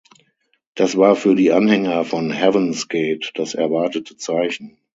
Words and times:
Das 0.73 0.97
war 0.97 1.15
für 1.15 1.35
die 1.35 1.51
Anhänger 1.51 2.05
von 2.05 2.31
Heaven’s 2.31 2.87
Gate 2.87 3.31
das 3.35 3.53
erwartete 3.53 4.17
Zeichen. 4.17 4.79